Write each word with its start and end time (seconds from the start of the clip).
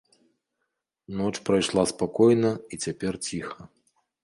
Ноч 1.19 1.33
прайшла 1.51 1.85
спакойна 1.93 2.51
і 2.73 2.83
цяпер 2.87 3.13
ціха. 3.29 3.71